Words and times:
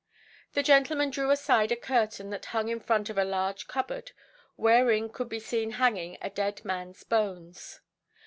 The 0.53 0.63
gentleman 0.63 1.11
drew 1.11 1.29
aside 1.29 1.71
a 1.71 1.75
curtain 1.75 2.31
that 2.31 2.45
hung 2.45 2.69
in 2.69 2.79
front 2.79 3.11
of 3.11 3.19
a 3.19 3.23
large 3.23 3.67
cupboard, 3.67 4.13
wherein 4.55 5.09
could 5.09 5.29
be 5.29 5.39
seen 5.39 5.73
hanging 5.73 6.17
a 6.23 6.31
dead 6.31 6.65
man's 6.65 7.03
bones. 7.03 7.81